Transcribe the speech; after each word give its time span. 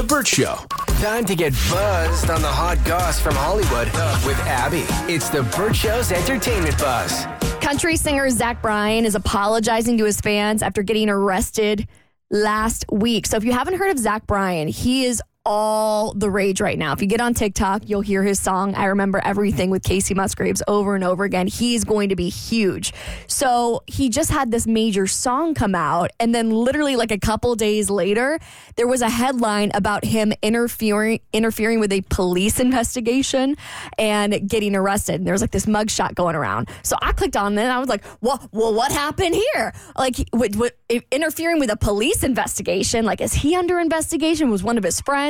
The 0.00 0.06
Burt 0.06 0.28
Show. 0.28 0.54
Time 1.02 1.26
to 1.26 1.36
get 1.36 1.52
buzzed 1.70 2.30
on 2.30 2.40
the 2.40 2.48
hot 2.48 2.82
goss 2.86 3.20
from 3.20 3.34
Hollywood 3.34 3.86
with 4.24 4.38
Abby. 4.46 4.86
It's 5.12 5.28
the 5.28 5.42
Burt 5.42 5.76
Show's 5.76 6.10
entertainment 6.10 6.78
buzz. 6.78 7.26
Country 7.60 7.96
singer 7.96 8.30
Zach 8.30 8.62
Bryan 8.62 9.04
is 9.04 9.14
apologizing 9.14 9.98
to 9.98 10.06
his 10.06 10.18
fans 10.18 10.62
after 10.62 10.82
getting 10.82 11.10
arrested 11.10 11.86
last 12.30 12.86
week. 12.90 13.26
So 13.26 13.36
if 13.36 13.44
you 13.44 13.52
haven't 13.52 13.74
heard 13.74 13.90
of 13.90 13.98
Zach 13.98 14.26
Bryan, 14.26 14.68
he 14.68 15.04
is 15.04 15.22
all 15.46 16.12
the 16.12 16.30
rage 16.30 16.60
right 16.60 16.78
now. 16.78 16.92
If 16.92 17.00
you 17.00 17.06
get 17.06 17.20
on 17.20 17.32
TikTok, 17.32 17.88
you'll 17.88 18.02
hear 18.02 18.22
his 18.22 18.38
song, 18.38 18.74
I 18.74 18.86
Remember 18.86 19.22
Everything 19.24 19.70
with 19.70 19.82
Kacey 19.82 20.14
Musgraves 20.14 20.62
over 20.68 20.94
and 20.94 21.02
over 21.02 21.24
again. 21.24 21.46
He's 21.46 21.82
going 21.84 22.10
to 22.10 22.16
be 22.16 22.28
huge. 22.28 22.92
So 23.26 23.82
he 23.86 24.10
just 24.10 24.30
had 24.30 24.50
this 24.50 24.66
major 24.66 25.06
song 25.06 25.54
come 25.54 25.74
out. 25.74 26.10
And 26.20 26.34
then 26.34 26.50
literally 26.50 26.94
like 26.94 27.10
a 27.10 27.18
couple 27.18 27.54
days 27.54 27.88
later, 27.88 28.38
there 28.76 28.86
was 28.86 29.00
a 29.00 29.08
headline 29.08 29.70
about 29.72 30.04
him 30.04 30.32
interfering 30.42 31.20
interfering 31.32 31.80
with 31.80 31.92
a 31.92 32.02
police 32.10 32.60
investigation 32.60 33.56
and 33.96 34.48
getting 34.48 34.76
arrested. 34.76 35.16
And 35.16 35.26
there 35.26 35.32
was 35.34 35.40
like 35.40 35.52
this 35.52 35.66
mugshot 35.66 36.14
going 36.14 36.36
around. 36.36 36.68
So 36.82 36.96
I 37.00 37.12
clicked 37.12 37.36
on 37.36 37.56
it 37.56 37.62
and 37.62 37.72
I 37.72 37.78
was 37.78 37.88
like, 37.88 38.04
well, 38.20 38.46
well 38.52 38.74
what 38.74 38.92
happened 38.92 39.34
here? 39.34 39.72
Like 39.96 40.16
what, 40.32 40.54
what, 40.56 40.76
interfering 41.10 41.58
with 41.60 41.70
a 41.70 41.76
police 41.76 42.22
investigation? 42.22 43.06
Like, 43.06 43.22
is 43.22 43.32
he 43.32 43.56
under 43.56 43.80
investigation? 43.80 44.50
Was 44.50 44.62
one 44.62 44.76
of 44.76 44.84
his 44.84 45.00
friends? 45.00 45.29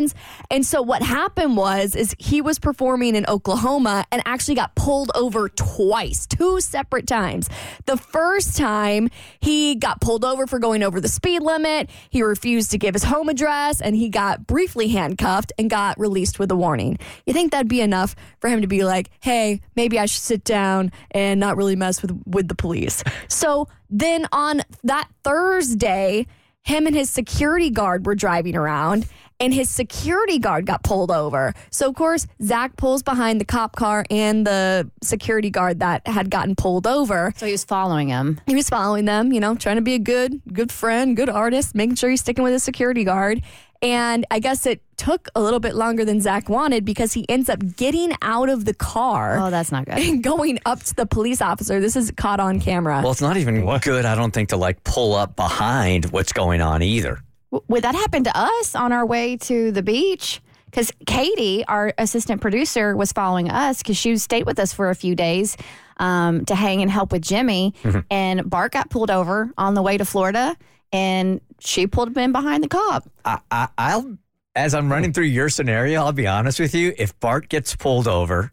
And 0.51 0.65
so 0.65 0.83
what 0.83 1.03
happened 1.03 1.57
was 1.57 1.95
is 1.95 2.15
he 2.19 2.41
was 2.41 2.59
performing 2.59 3.15
in 3.15 3.25
Oklahoma 3.27 4.05
and 4.11 4.23
actually 4.25 4.55
got 4.55 4.75
pulled 4.75 5.11
over 5.15 5.49
twice, 5.49 6.27
two 6.27 6.61
separate 6.61 7.07
times. 7.07 7.49
The 7.87 7.97
first 7.97 8.57
time 8.57 9.11
he 9.41 9.75
got 9.75 10.01
pulled 10.01 10.25
over 10.25 10.47
for 10.47 10.59
going 10.59 10.83
over 10.83 11.01
the 11.01 11.09
speed 11.09 11.43
limit, 11.43 11.91
he 12.11 12.23
refused 12.23 12.71
to 12.73 12.79
give 12.79 12.95
his 12.95 13.05
home 13.05 13.29
address 13.29 13.81
and 13.81 13.95
he 13.97 14.09
got 14.09 14.47
briefly 14.47 14.89
handcuffed 14.89 15.53
and 15.59 15.71
got 15.71 15.99
released 15.99 16.39
with 16.39 16.51
a 16.51 16.57
warning. 16.57 16.99
You 17.27 17.33
think 17.33 17.53
that'd 17.53 17.69
be 17.69 17.81
enough 17.81 18.17
for 18.41 18.49
him 18.49 18.61
to 18.63 18.67
be 18.67 18.85
like, 18.85 19.11
"Hey, 19.21 19.61
maybe 19.77 19.99
I 19.99 20.07
should 20.07 20.23
sit 20.23 20.45
down 20.45 20.93
and 21.11 21.39
not 21.39 21.57
really 21.57 21.77
mess 21.77 22.03
with 22.03 22.13
with 22.27 22.49
the 22.49 22.55
police." 22.55 23.03
So 23.29 23.69
then 23.89 24.27
on 24.33 24.63
that 24.85 25.09
Thursday, 25.25 26.27
him 26.63 26.87
and 26.87 26.95
his 26.95 27.11
security 27.11 27.71
guard 27.71 28.07
were 28.07 28.15
driving 28.15 28.57
around 28.57 29.07
and 29.41 29.53
his 29.53 29.69
security 29.69 30.39
guard 30.39 30.67
got 30.67 30.85
pulled 30.85 31.11
over. 31.11 31.55
So, 31.71 31.89
of 31.89 31.95
course, 31.95 32.27
Zach 32.43 32.77
pulls 32.77 33.03
behind 33.03 33.41
the 33.41 33.45
cop 33.45 33.75
car 33.75 34.05
and 34.11 34.47
the 34.47 34.91
security 35.03 35.51
guard 35.51 35.81
that 35.81 36.07
had 36.07 36.31
gotten 36.31 36.55
pulled 36.55 36.87
over. 36.87 37.33
So 37.37 37.47
he 37.47 37.53
was 37.53 37.65
following 37.65 38.09
him. 38.09 38.41
He 38.47 38.55
was 38.55 38.69
following 38.69 39.07
them, 39.07 39.33
you 39.33 39.41
know, 39.41 39.55
trying 39.55 39.77
to 39.77 39.83
be 39.83 39.95
a 39.95 39.99
good, 39.99 40.41
good 40.53 40.71
friend, 40.71 41.17
good 41.17 41.31
artist, 41.31 41.75
making 41.75 41.97
sure 41.97 42.11
he's 42.11 42.21
sticking 42.21 42.45
with 42.45 42.53
his 42.53 42.63
security 42.63 43.03
guard. 43.03 43.43
And 43.83 44.27
I 44.31 44.41
guess 44.41 44.67
it 44.67 44.83
took 44.99 45.29
a 45.35 45.41
little 45.41 45.61
bit 45.61 45.75
longer 45.75 46.05
than 46.05 46.21
Zach 46.21 46.51
wanted 46.51 46.85
because 46.85 47.15
he 47.15 47.27
ends 47.31 47.49
up 47.49 47.61
getting 47.77 48.13
out 48.21 48.51
of 48.51 48.67
the 48.67 48.75
car. 48.75 49.39
Oh, 49.39 49.51
that's 49.51 49.73
not 49.73 49.87
good. 49.87 49.95
And 49.95 50.23
going 50.23 50.59
up 50.67 50.83
to 50.83 50.95
the 50.95 51.07
police 51.07 51.41
officer. 51.41 51.81
This 51.81 51.97
is 51.97 52.13
caught 52.15 52.41
on 52.41 52.61
camera. 52.61 53.01
Well, 53.03 53.13
it's 53.13 53.23
not 53.23 53.39
even 53.39 53.65
good, 53.81 54.05
I 54.05 54.15
don't 54.15 54.33
think, 54.33 54.51
to 54.51 54.59
like 54.59 54.85
pull 54.85 55.15
up 55.15 55.35
behind 55.35 56.07
what's 56.13 56.35
going 56.35 56.61
on 56.61 56.83
either. 56.83 57.23
Would 57.51 57.83
that 57.83 57.95
happen 57.95 58.25
to 58.25 58.37
us 58.37 58.75
on 58.75 58.93
our 58.93 59.05
way 59.05 59.37
to 59.39 59.73
the 59.73 59.83
beach? 59.83 60.41
Because 60.67 60.93
Katie, 61.05 61.65
our 61.67 61.93
assistant 61.99 62.41
producer, 62.41 62.97
was 62.97 63.13
following 63.13 63.51
us 63.51 63.83
because 63.83 63.97
she 63.97 64.17
stayed 64.19 64.47
with 64.47 64.61
us 64.61 64.73
for 64.73 64.91
a 64.91 64.95
few 64.95 65.17
days 65.17 65.57
um, 65.97 66.45
to 66.45 66.55
hang 66.55 66.81
and 66.81 66.91
help 66.91 67.11
with 67.11 67.23
Jimmy. 67.23 67.75
And 68.09 68.49
Bart 68.49 68.73
got 68.73 68.89
pulled 68.89 69.11
over 69.11 69.51
on 69.59 69.75
the 69.75 69.83
way 69.83 69.99
to 69.99 70.05
Florida, 70.05 70.57
and 70.93 71.41
she 71.59 71.89
pulled 71.89 72.09
him 72.09 72.19
in 72.19 72.33
behind 72.33 72.63
the 72.63 72.69
cop. 72.69 73.09
I, 73.25 73.41
I, 73.51 73.69
I'll, 73.77 74.17
as 74.55 74.75
I'm 74.75 74.91
running 74.91 75.13
through 75.13 75.25
your 75.25 75.49
scenario, 75.49 76.05
I'll 76.05 76.13
be 76.13 76.29
honest 76.29 76.61
with 76.61 76.75
you. 76.75 76.95
If 76.97 77.19
Bart 77.19 77.49
gets 77.49 77.75
pulled 77.75 78.07
over, 78.07 78.53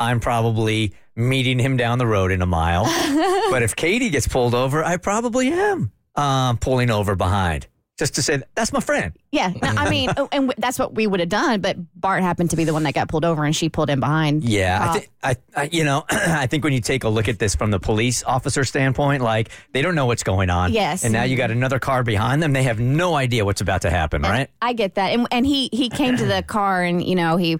I'm 0.00 0.18
probably 0.18 0.94
meeting 1.14 1.60
him 1.60 1.76
down 1.76 1.98
the 1.98 2.06
road 2.08 2.32
in 2.32 2.42
a 2.42 2.46
mile. 2.46 2.84
but 3.50 3.62
if 3.62 3.76
Katie 3.76 4.10
gets 4.10 4.26
pulled 4.26 4.54
over, 4.54 4.82
I 4.84 4.96
probably 4.96 5.52
am 5.52 5.92
um, 6.16 6.58
pulling 6.58 6.90
over 6.90 7.14
behind 7.14 7.68
just 7.98 8.14
to 8.16 8.22
say 8.22 8.42
that's 8.54 8.72
my 8.72 8.80
friend. 8.80 9.12
Yeah, 9.32 9.48
no, 9.62 9.68
I 9.68 9.88
mean, 9.88 10.10
oh, 10.16 10.28
and 10.32 10.48
w- 10.48 10.52
that's 10.58 10.78
what 10.78 10.94
we 10.94 11.06
would 11.06 11.20
have 11.20 11.28
done. 11.30 11.60
But 11.60 11.76
Bart 11.98 12.22
happened 12.22 12.50
to 12.50 12.56
be 12.56 12.64
the 12.64 12.72
one 12.74 12.82
that 12.82 12.94
got 12.94 13.08
pulled 13.08 13.24
over, 13.24 13.44
and 13.44 13.56
she 13.56 13.68
pulled 13.68 13.88
in 13.90 14.00
behind. 14.00 14.44
Yeah, 14.44 14.78
I, 14.80 14.86
Uh, 14.88 14.92
thi- 15.00 15.06
I, 15.22 15.36
I, 15.56 15.68
you 15.72 15.84
know, 15.84 16.04
I 16.10 16.46
think 16.46 16.62
when 16.64 16.72
you 16.72 16.80
take 16.80 17.04
a 17.04 17.08
look 17.08 17.28
at 17.28 17.38
this 17.38 17.54
from 17.54 17.70
the 17.70 17.80
police 17.80 18.22
officer 18.24 18.64
standpoint, 18.64 19.22
like 19.22 19.48
they 19.72 19.80
don't 19.82 19.94
know 19.94 20.06
what's 20.06 20.22
going 20.22 20.50
on. 20.50 20.72
Yes. 20.72 21.04
and 21.04 21.12
now 21.12 21.22
you 21.24 21.36
got 21.36 21.50
another 21.50 21.78
car 21.78 22.02
behind 22.02 22.42
them. 22.42 22.52
They 22.52 22.64
have 22.64 22.78
no 22.78 23.14
idea 23.14 23.44
what's 23.44 23.60
about 23.62 23.82
to 23.82 23.90
happen, 23.90 24.22
right? 24.22 24.50
I 24.60 24.74
get 24.74 24.96
that, 24.96 25.12
and 25.12 25.26
and 25.30 25.46
he 25.46 25.70
he 25.72 25.88
came 25.88 26.16
to 26.18 26.26
the 26.26 26.42
car, 26.46 26.82
and 26.82 27.02
you 27.02 27.14
know 27.14 27.36
he, 27.38 27.58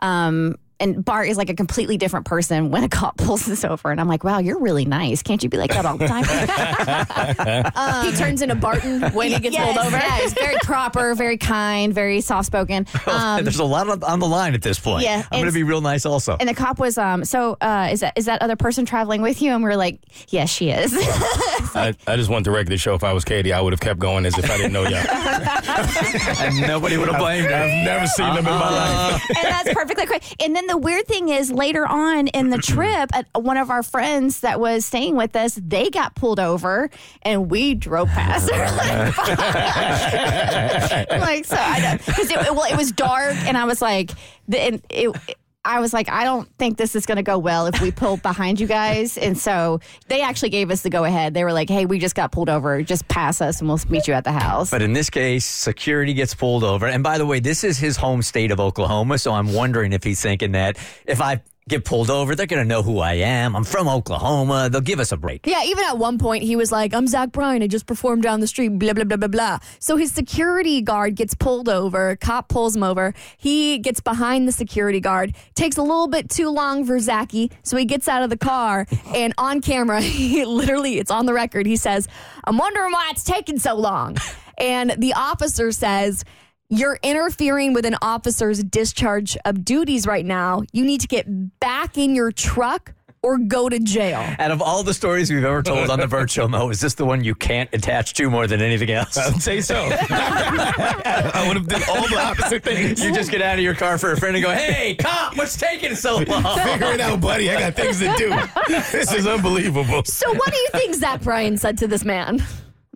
um, 0.00 0.56
and 0.82 1.04
Bart 1.04 1.28
is 1.28 1.36
like 1.36 1.48
a 1.48 1.54
completely 1.54 1.96
different 1.96 2.26
person 2.26 2.70
when 2.70 2.82
a 2.82 2.88
cop 2.88 3.16
pulls 3.16 3.48
us 3.48 3.64
over, 3.64 3.90
and 3.90 4.00
I'm 4.00 4.08
like, 4.08 4.24
wow, 4.24 4.38
you're 4.38 4.58
really 4.58 4.84
nice. 4.84 5.22
Can't 5.22 5.42
you 5.42 5.48
be 5.48 5.56
like 5.56 5.70
that 5.70 5.86
all 5.86 5.96
the 5.96 6.08
time? 6.08 6.24
he 8.10 8.16
turns 8.16 8.42
into 8.42 8.56
Barton 8.56 9.00
when 9.12 9.30
he 9.30 9.38
gets 9.38 9.54
yes, 9.54 9.64
pulled 9.64 9.86
over. 9.86 9.96
Yeah, 9.96 10.18
he's 10.18 10.34
very 10.34 10.56
proper, 10.62 11.14
very 11.14 11.38
kind, 11.38 11.94
very 11.94 12.20
soft 12.20 12.46
spoken. 12.46 12.86
Um, 13.12 13.44
There's 13.44 13.58
a 13.58 13.64
lot 13.64 13.88
of, 13.88 14.02
on 14.04 14.20
the 14.20 14.26
line 14.26 14.54
at 14.54 14.62
this 14.62 14.78
point. 14.78 15.04
Yeah, 15.04 15.24
I'm 15.30 15.40
going 15.40 15.46
to 15.46 15.52
be 15.52 15.64
real 15.64 15.82
nice 15.82 16.06
also. 16.06 16.36
and 16.40 16.48
the 16.48 16.54
cop 16.54 16.78
was, 16.78 16.96
um, 16.96 17.24
so 17.24 17.58
uh, 17.60 17.90
is 17.92 18.00
that 18.00 18.16
is 18.16 18.24
that 18.24 18.40
other 18.40 18.56
person 18.56 18.86
traveling 18.86 19.20
with 19.20 19.42
you? 19.42 19.52
And 19.52 19.62
we 19.62 19.68
are 19.68 19.76
like, 19.76 20.00
yes, 20.28 20.48
she 20.48 20.70
is. 20.70 20.92
I, 21.74 21.94
I 22.06 22.16
just 22.16 22.30
want 22.30 22.44
to 22.44 22.50
record 22.50 22.70
to 22.70 22.78
show 22.78 22.94
if 22.94 23.04
I 23.04 23.12
was 23.12 23.24
Katie, 23.24 23.52
I 23.52 23.60
would 23.60 23.72
have 23.72 23.80
kept 23.80 23.98
going 23.98 24.26
as 24.26 24.36
if 24.38 24.50
I 24.50 24.56
didn't 24.56 24.72
know 24.72 24.82
y'all. 24.82 24.94
and 26.40 26.60
nobody 26.66 26.96
would 26.96 27.08
have 27.08 27.18
blamed 27.18 27.46
her. 27.46 27.54
I've 27.54 27.84
never 27.84 28.06
seen 28.06 28.28
them 28.28 28.38
in 28.38 28.44
my 28.44 28.70
life. 28.70 29.22
and 29.30 29.44
that's 29.44 29.72
perfectly 29.72 30.06
correct. 30.06 30.36
And 30.40 30.54
then 30.54 30.66
the 30.66 30.76
weird 30.76 31.06
thing 31.06 31.28
is, 31.28 31.50
later 31.50 31.86
on 31.86 32.28
in 32.28 32.50
the 32.50 32.58
trip, 32.58 33.10
uh, 33.14 33.40
one 33.40 33.56
of 33.56 33.70
our 33.70 33.82
friends 33.82 34.40
that 34.40 34.60
was 34.60 34.84
staying 34.84 35.16
with 35.16 35.34
us, 35.36 35.58
they 35.62 35.90
got 35.90 36.14
pulled 36.14 36.40
over, 36.40 36.90
and 37.22 37.50
we 37.50 37.74
drove 37.74 38.08
past. 38.08 38.50
like, 38.50 38.62
like, 41.20 41.44
so 41.44 41.56
I 41.58 41.80
know 41.80 41.96
because 42.04 42.30
it, 42.30 42.38
well, 42.38 42.70
it 42.70 42.76
was 42.76 42.92
dark, 42.92 43.34
and 43.46 43.56
I 43.56 43.64
was 43.64 43.82
like, 43.82 44.10
the, 44.48 44.60
and 44.60 44.82
it. 44.90 45.36
I 45.64 45.78
was 45.78 45.92
like, 45.92 46.08
I 46.08 46.24
don't 46.24 46.48
think 46.58 46.76
this 46.76 46.96
is 46.96 47.06
going 47.06 47.16
to 47.16 47.22
go 47.22 47.38
well 47.38 47.66
if 47.66 47.80
we 47.80 47.90
pull 47.92 48.16
behind 48.16 48.58
you 48.58 48.66
guys. 48.66 49.16
And 49.16 49.38
so 49.38 49.80
they 50.08 50.20
actually 50.20 50.50
gave 50.50 50.70
us 50.70 50.82
the 50.82 50.90
go 50.90 51.04
ahead. 51.04 51.34
They 51.34 51.44
were 51.44 51.52
like, 51.52 51.70
hey, 51.70 51.86
we 51.86 51.98
just 51.98 52.14
got 52.14 52.32
pulled 52.32 52.48
over. 52.48 52.82
Just 52.82 53.06
pass 53.08 53.40
us 53.40 53.60
and 53.60 53.68
we'll 53.68 53.78
meet 53.88 54.08
you 54.08 54.14
at 54.14 54.24
the 54.24 54.32
house. 54.32 54.70
But 54.70 54.82
in 54.82 54.92
this 54.92 55.08
case, 55.08 55.44
security 55.44 56.14
gets 56.14 56.34
pulled 56.34 56.64
over. 56.64 56.86
And 56.86 57.02
by 57.02 57.18
the 57.18 57.26
way, 57.26 57.38
this 57.38 57.62
is 57.62 57.78
his 57.78 57.96
home 57.96 58.22
state 58.22 58.50
of 58.50 58.58
Oklahoma. 58.58 59.18
So 59.18 59.32
I'm 59.32 59.52
wondering 59.52 59.92
if 59.92 60.02
he's 60.02 60.20
thinking 60.20 60.52
that 60.52 60.78
if 61.06 61.20
I 61.20 61.42
get 61.68 61.84
pulled 61.84 62.10
over, 62.10 62.34
they're 62.34 62.46
going 62.46 62.62
to 62.62 62.68
know 62.68 62.82
who 62.82 62.98
I 62.98 63.14
am. 63.14 63.54
I'm 63.54 63.64
from 63.64 63.88
Oklahoma. 63.88 64.68
They'll 64.70 64.80
give 64.80 65.00
us 65.00 65.12
a 65.12 65.16
break. 65.16 65.46
Yeah, 65.46 65.62
even 65.64 65.84
at 65.84 65.96
one 65.98 66.18
point 66.18 66.42
he 66.42 66.56
was 66.56 66.72
like, 66.72 66.92
I'm 66.92 67.06
Zach 67.06 67.32
Bryan. 67.32 67.62
I 67.62 67.66
just 67.66 67.86
performed 67.86 68.22
down 68.22 68.40
the 68.40 68.46
street, 68.46 68.70
blah, 68.70 68.92
blah, 68.92 69.04
blah, 69.04 69.16
blah, 69.16 69.28
blah. 69.28 69.58
So 69.78 69.96
his 69.96 70.12
security 70.12 70.82
guard 70.82 71.14
gets 71.14 71.34
pulled 71.34 71.68
over. 71.68 72.16
Cop 72.16 72.48
pulls 72.48 72.76
him 72.76 72.82
over. 72.82 73.14
He 73.36 73.78
gets 73.78 74.00
behind 74.00 74.48
the 74.48 74.52
security 74.52 75.00
guard. 75.00 75.34
Takes 75.54 75.76
a 75.76 75.82
little 75.82 76.08
bit 76.08 76.28
too 76.28 76.50
long 76.50 76.84
for 76.84 76.98
Zachy. 76.98 77.50
So 77.62 77.76
he 77.76 77.84
gets 77.84 78.08
out 78.08 78.22
of 78.22 78.30
the 78.30 78.36
car 78.36 78.86
and 79.14 79.32
on 79.38 79.60
camera, 79.60 80.00
he 80.02 80.44
literally, 80.44 80.98
it's 80.98 81.10
on 81.10 81.26
the 81.26 81.32
record. 81.32 81.66
He 81.66 81.76
says, 81.76 82.08
I'm 82.44 82.58
wondering 82.58 82.92
why 82.92 83.10
it's 83.12 83.24
taking 83.24 83.58
so 83.58 83.74
long. 83.74 84.16
And 84.58 84.94
the 84.98 85.14
officer 85.14 85.72
says, 85.72 86.24
you're 86.72 86.98
interfering 87.02 87.74
with 87.74 87.84
an 87.84 87.96
officer's 88.00 88.64
discharge 88.64 89.36
of 89.44 89.62
duties 89.62 90.06
right 90.06 90.24
now. 90.24 90.62
You 90.72 90.86
need 90.86 91.02
to 91.02 91.06
get 91.06 91.60
back 91.60 91.98
in 91.98 92.14
your 92.14 92.32
truck 92.32 92.94
or 93.22 93.36
go 93.36 93.68
to 93.68 93.78
jail. 93.78 94.24
Out 94.38 94.50
of 94.50 94.62
all 94.62 94.82
the 94.82 94.94
stories 94.94 95.30
we've 95.30 95.44
ever 95.44 95.62
told 95.62 95.90
on 95.90 96.00
the 96.00 96.08
Burt 96.08 96.30
Show, 96.30 96.48
Mo, 96.48 96.70
is 96.70 96.80
this 96.80 96.94
the 96.94 97.04
one 97.04 97.22
you 97.22 97.34
can't 97.34 97.68
attach 97.74 98.14
to 98.14 98.30
more 98.30 98.46
than 98.46 98.62
anything 98.62 98.90
else? 98.90 99.18
I 99.18 99.28
would 99.28 99.42
say 99.42 99.60
so. 99.60 99.76
I 100.10 101.44
would 101.46 101.58
have 101.58 101.68
done 101.68 101.82
all 101.90 102.08
the 102.08 102.18
opposite 102.18 102.64
things. 102.64 103.04
You 103.04 103.14
just 103.14 103.30
get 103.30 103.42
out 103.42 103.58
of 103.58 103.62
your 103.62 103.74
car 103.74 103.98
for 103.98 104.12
a 104.12 104.16
friend 104.16 104.34
and 104.34 104.42
go, 104.42 104.50
hey, 104.50 104.94
cop, 104.94 105.36
what's 105.36 105.58
taking 105.58 105.94
so 105.94 106.20
long? 106.26 106.58
Figure 106.58 106.92
it 106.94 107.00
out, 107.00 107.20
buddy. 107.20 107.50
I 107.50 107.60
got 107.60 107.74
things 107.74 107.98
to 107.98 108.14
do. 108.16 108.34
This 108.68 109.12
is 109.12 109.26
unbelievable. 109.26 110.04
So, 110.04 110.32
what 110.32 110.50
do 110.50 110.56
you 110.56 110.68
think 110.72 110.94
Zach 110.94 111.20
Bryan 111.20 111.58
said 111.58 111.76
to 111.78 111.86
this 111.86 112.04
man? 112.06 112.42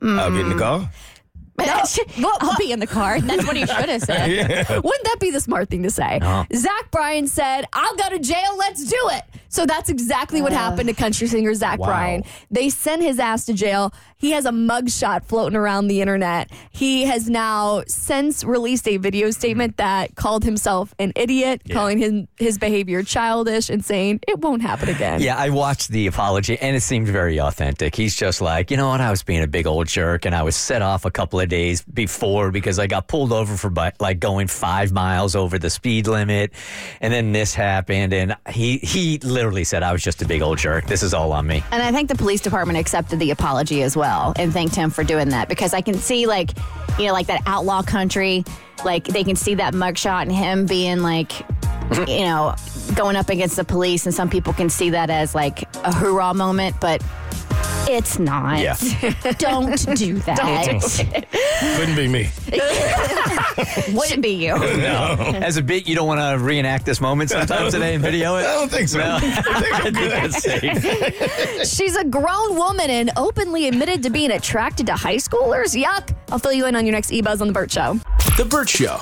I'll 0.02 0.30
get 0.30 0.40
in 0.40 0.48
the 0.48 0.58
car. 0.58 0.90
I'll 1.58 2.56
be 2.58 2.72
in 2.72 2.80
the 2.80 2.86
car. 2.86 3.20
That's 3.26 3.46
what 3.46 3.56
he 3.56 3.66
should 3.66 3.88
have 3.88 4.02
said. 4.02 4.68
Wouldn't 4.68 5.04
that 5.04 5.16
be 5.20 5.30
the 5.30 5.40
smart 5.40 5.68
thing 5.68 5.82
to 5.82 5.90
say? 5.90 6.18
Uh-huh. 6.20 6.44
Zach 6.54 6.90
Bryan 6.90 7.26
said, 7.26 7.66
I'll 7.72 7.96
go 7.96 8.10
to 8.10 8.18
jail, 8.18 8.56
let's 8.58 8.84
do 8.84 8.98
it. 9.12 9.24
So 9.56 9.64
that's 9.64 9.88
exactly 9.88 10.42
what 10.42 10.52
uh. 10.52 10.56
happened 10.56 10.90
to 10.90 10.94
country 10.94 11.26
singer 11.26 11.54
Zach 11.54 11.78
Wow. 11.78 11.86
Bryan. 11.86 12.24
They 12.50 12.68
sent 12.68 13.02
his 13.02 13.18
ass 13.18 13.46
to 13.46 13.54
jail. 13.54 13.90
He 14.18 14.32
has 14.32 14.44
a 14.44 14.50
mugshot 14.50 15.24
floating 15.24 15.56
around 15.56 15.88
the 15.88 16.02
internet. 16.02 16.50
He 16.70 17.04
has 17.04 17.30
now 17.30 17.82
since 17.86 18.44
released 18.44 18.86
a 18.86 18.98
video 18.98 19.30
statement 19.30 19.78
mm-hmm. 19.78 19.86
that 19.86 20.14
called 20.14 20.44
himself 20.44 20.94
an 20.98 21.14
idiot, 21.16 21.62
calling 21.70 21.96
him 21.96 22.28
his 22.38 22.58
behavior 22.58 23.02
childish, 23.02 23.70
and 23.70 23.82
saying 23.82 24.20
it 24.28 24.40
won't 24.40 24.60
happen 24.60 24.90
again. 24.90 25.22
Yeah, 25.22 25.36
I 25.38 25.48
watched 25.48 25.88
the 25.88 26.06
apology 26.06 26.58
and 26.58 26.76
it 26.76 26.80
seemed 26.80 27.08
very 27.08 27.38
authentic. 27.38 27.94
He's 27.94 28.14
just 28.14 28.42
like, 28.42 28.70
you 28.70 28.76
know 28.76 28.88
what? 28.88 29.00
I 29.00 29.10
was 29.10 29.22
being 29.22 29.42
a 29.42 29.46
big 29.46 29.66
old 29.66 29.86
jerk 29.86 30.26
and 30.26 30.34
I 30.34 30.42
was 30.42 30.54
set 30.54 30.82
off 30.82 31.06
a 31.06 31.10
couple 31.10 31.40
of 31.40 31.48
days 31.48 31.80
before 31.82 32.50
because 32.50 32.78
I 32.78 32.88
got 32.88 33.08
pulled 33.08 33.32
over 33.32 33.56
for 33.56 33.70
bi- 33.70 33.92
like 34.00 34.20
going 34.20 34.48
five 34.48 34.92
miles 34.92 35.34
over 35.34 35.58
the 35.58 35.70
speed 35.70 36.08
limit. 36.08 36.52
And 37.00 37.10
then 37.10 37.32
this 37.32 37.54
happened. 37.54 38.12
And 38.12 38.36
he, 38.50 38.76
he 38.78 39.16
literally 39.18 39.45
said, 39.64 39.82
I 39.82 39.92
was 39.92 40.02
just 40.02 40.22
a 40.22 40.26
big 40.26 40.42
old 40.42 40.58
jerk. 40.58 40.86
This 40.86 41.02
is 41.02 41.14
all 41.14 41.32
on 41.32 41.46
me. 41.46 41.62
And 41.70 41.82
I 41.82 41.92
think 41.92 42.08
the 42.08 42.14
police 42.14 42.40
department 42.40 42.78
accepted 42.78 43.18
the 43.18 43.30
apology 43.30 43.82
as 43.82 43.96
well 43.96 44.32
and 44.36 44.52
thanked 44.52 44.74
him 44.74 44.90
for 44.90 45.04
doing 45.04 45.30
that 45.30 45.48
because 45.48 45.74
I 45.74 45.80
can 45.80 45.94
see 45.94 46.26
like, 46.26 46.50
you 46.98 47.06
know, 47.06 47.12
like 47.12 47.26
that 47.26 47.42
outlaw 47.46 47.82
country, 47.82 48.44
like 48.84 49.04
they 49.04 49.24
can 49.24 49.36
see 49.36 49.54
that 49.54 49.74
mugshot 49.74 50.22
and 50.22 50.32
him 50.32 50.66
being 50.66 51.00
like, 51.00 51.40
you 52.08 52.24
know, 52.24 52.54
going 52.94 53.16
up 53.16 53.28
against 53.28 53.56
the 53.56 53.64
police, 53.64 54.06
and 54.06 54.14
some 54.14 54.28
people 54.28 54.52
can 54.52 54.68
see 54.68 54.90
that 54.90 55.10
as 55.10 55.34
like 55.34 55.62
a 55.84 55.92
hoorah 55.92 56.34
moment, 56.34 56.76
but 56.80 57.02
it's 57.88 58.18
not. 58.18 58.60
Yeah. 58.60 58.76
Don't 59.38 59.76
do 59.96 60.14
that. 60.20 61.76
Couldn't 61.76 61.96
be 61.96 62.08
me. 62.08 62.30
Wouldn't 63.96 64.22
be 64.22 64.30
you. 64.30 64.54
As 64.56 65.56
a 65.56 65.62
bit, 65.62 65.86
you 65.86 65.94
don't 65.94 66.06
want 66.06 66.20
to 66.20 66.42
reenact 66.44 66.84
this 66.84 67.00
moment 67.00 67.30
sometime 67.30 67.70
today 67.70 67.94
and 67.94 68.02
video 68.02 68.36
it. 68.36 68.40
I 68.46 68.54
don't 68.54 68.70
think 68.70 68.88
so. 68.88 69.00
I 69.00 69.20
think 69.20 69.86
I'm 69.86 69.92
good. 69.92 70.12
That's 70.12 70.42
safe. 70.42 71.66
She's 71.68 71.96
a 71.96 72.04
grown 72.04 72.56
woman 72.56 72.90
and 72.90 73.10
openly 73.16 73.68
admitted 73.68 74.02
to 74.02 74.10
being 74.10 74.30
attracted 74.32 74.86
to 74.86 74.94
high 74.94 75.16
schoolers. 75.16 75.80
Yuck. 75.80 76.14
I'll 76.30 76.38
fill 76.38 76.52
you 76.52 76.66
in 76.66 76.76
on 76.76 76.84
your 76.84 76.92
next 76.92 77.12
E 77.12 77.22
Buzz 77.22 77.40
on 77.40 77.48
The 77.48 77.54
Burt 77.54 77.70
Show. 77.70 77.98
The 78.36 78.44
Burt 78.44 78.68
Show. 78.68 79.00